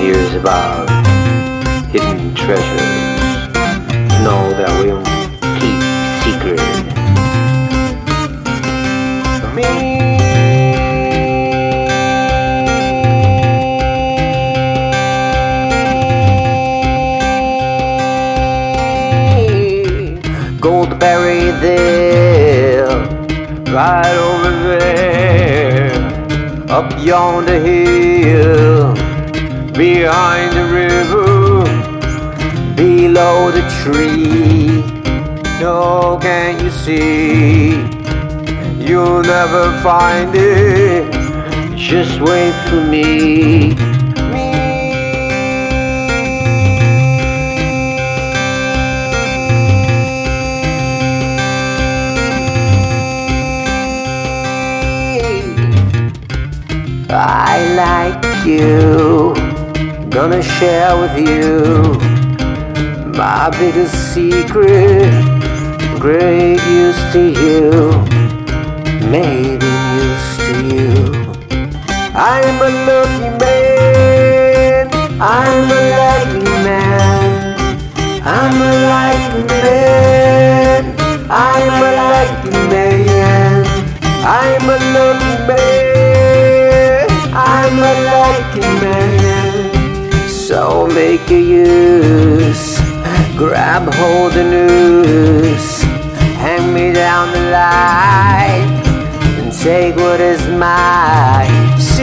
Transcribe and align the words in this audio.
stories 0.00 0.34
about 0.34 0.88
hidden 1.92 2.34
treasures. 2.34 2.78
Know 4.24 4.42
that 4.58 4.70
we'll 4.80 5.04
keep 5.60 5.80
secret. 6.24 6.60
For 9.40 9.50
me, 9.54 9.68
Goldberry 20.60 21.44
there, 21.60 22.88
right 23.74 24.16
over 24.30 24.52
there, 24.78 25.92
up 26.70 26.88
yonder 27.04 27.58
hill, 27.60 28.59
behind 29.80 30.52
the 30.52 30.66
river, 30.66 31.64
below 32.76 33.50
the 33.50 33.64
tree. 33.80 34.84
No, 35.58 36.18
can 36.20 36.62
you 36.62 36.70
see? 36.70 37.70
You'll 38.86 39.22
never 39.22 39.80
find 39.80 40.32
it. 40.34 41.10
Just 41.78 42.20
wait 42.20 42.52
for 42.68 42.84
me. 42.84 43.74
I 57.12 57.56
like 57.82 58.46
you, 58.46 59.34
gonna 60.10 60.42
share 60.42 60.96
with 61.00 61.16
you 61.16 61.94
my 63.16 63.48
biggest 63.50 63.94
secret. 64.12 65.08
Great 66.00 66.60
use 66.66 67.00
to 67.12 67.30
you, 67.30 67.90
maybe 69.08 69.70
use 70.02 70.36
to 70.46 70.54
you. 70.74 70.90
I'm 72.12 72.56
a 72.60 72.70
lucky 72.88 73.30
man, 73.38 74.88
I'm 75.20 75.70
a 75.70 75.82
lucky 76.00 76.49
So 90.50 90.88
make 90.88 91.30
a 91.30 91.40
use, 91.40 92.80
grab 93.36 93.84
hold 93.94 94.32
the 94.32 94.42
noose, 94.42 95.82
hang 96.42 96.74
me 96.74 96.92
down 96.92 97.30
the 97.30 97.52
line, 97.52 98.68
and 99.38 99.52
take 99.52 99.94
what 99.94 100.20
is 100.20 100.40
mine. 100.48 101.78
See, 101.78 102.02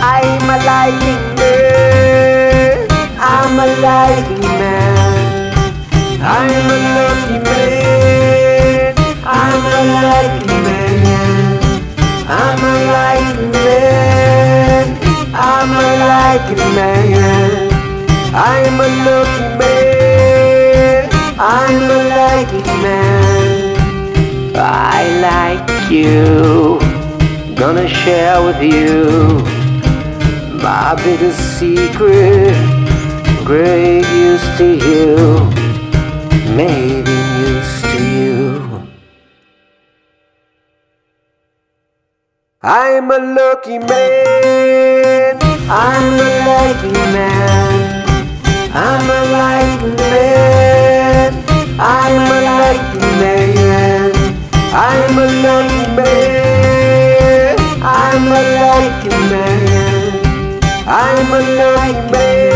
I'm 0.00 0.48
a 0.48 0.58
liking 0.72 1.24
man, 1.36 2.88
I'm 3.20 3.58
a 3.60 3.66
liking 3.82 4.33
a 16.36 16.56
man, 16.74 17.70
I'm 18.34 18.80
a 18.80 18.88
lucky 19.06 19.48
man, 19.58 21.08
I'm 21.38 21.90
a 21.90 22.00
lucky 22.08 22.62
man. 22.82 23.76
I 24.56 25.00
like 25.20 25.90
you, 25.90 26.80
gonna 27.54 27.88
share 27.88 28.42
with 28.42 28.60
you 28.62 29.42
my 30.60 30.94
biggest 31.04 31.58
secret. 31.58 32.54
Great 33.44 34.06
use 34.08 34.58
to 34.58 34.66
you, 34.74 35.38
maybe 36.56 37.12
use 37.46 37.82
to 37.82 37.98
you. 38.02 38.88
I'm 42.62 43.10
a 43.10 43.18
lucky 43.18 43.78
man, 43.78 45.38
I'm 45.68 46.13
lucky 46.64 46.92
man, 47.12 48.04
I'm 48.72 49.10
a 49.10 49.20
lucky 49.36 49.90
man, 50.00 51.32
I'm 51.78 52.16
a 52.16 52.40
lucky 52.58 53.04
man, 53.20 54.12
I'm 54.72 55.18
a 55.18 55.26
lucky 55.44 55.84
man, 55.96 57.56
I'm 57.82 58.28
a 58.28 58.42
lucky 58.60 59.14
man, 59.30 60.12
I'm 60.86 61.32
a 61.32 61.40
lucky 61.60 62.12
man, 62.12 62.53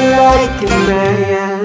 like 0.00 0.62
a 0.62 0.66
man. 0.86 1.57